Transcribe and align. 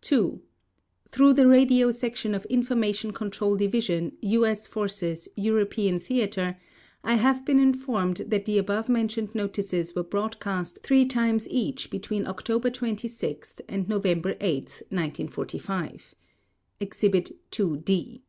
2. 0.00 0.42
Through 1.12 1.34
the 1.34 1.46
Radio 1.46 1.92
Section 1.92 2.34
of 2.34 2.44
Information 2.46 3.12
Control 3.12 3.54
Division, 3.54 4.16
U.S. 4.20 4.66
Forces, 4.66 5.28
European 5.36 6.00
Theater, 6.00 6.56
I 7.04 7.14
have 7.14 7.44
been 7.44 7.60
informed 7.60 8.16
that 8.26 8.46
the 8.46 8.58
above 8.58 8.88
mentioned 8.88 9.32
notices 9.32 9.94
were 9.94 10.02
broadcast 10.02 10.80
three 10.82 11.06
times 11.06 11.48
each 11.50 11.88
between 11.88 12.26
October 12.26 12.68
26 12.68 13.52
and 13.68 13.88
November 13.88 14.34
8, 14.40 14.64
1945 14.90 16.16
(Exhibit 16.80 17.30
II 17.56 17.76
D). 17.78 18.24